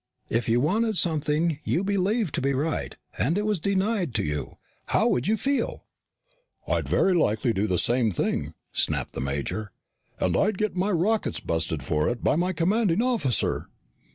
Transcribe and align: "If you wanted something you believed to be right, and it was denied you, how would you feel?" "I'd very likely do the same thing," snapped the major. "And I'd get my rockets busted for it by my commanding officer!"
"If 0.31 0.49
you 0.49 0.59
wanted 0.59 0.97
something 0.97 1.59
you 1.63 1.83
believed 1.83 2.33
to 2.33 2.41
be 2.41 2.55
right, 2.55 2.95
and 3.19 3.37
it 3.37 3.45
was 3.45 3.59
denied 3.59 4.17
you, 4.17 4.57
how 4.87 5.05
would 5.09 5.27
you 5.27 5.37
feel?" 5.37 5.83
"I'd 6.67 6.89
very 6.89 7.13
likely 7.13 7.53
do 7.53 7.67
the 7.67 7.77
same 7.77 8.11
thing," 8.11 8.55
snapped 8.73 9.13
the 9.13 9.21
major. 9.21 9.73
"And 10.19 10.35
I'd 10.35 10.57
get 10.57 10.75
my 10.75 10.89
rockets 10.89 11.39
busted 11.39 11.83
for 11.83 12.09
it 12.09 12.23
by 12.23 12.35
my 12.35 12.51
commanding 12.51 13.03
officer!" 13.03 13.67